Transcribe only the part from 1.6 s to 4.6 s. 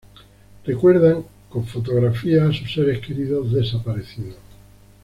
fotografías a sus seres queridos, desaparecidos.